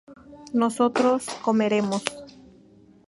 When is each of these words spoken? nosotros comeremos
nosotros 0.53 1.27
comeremos 1.43 2.03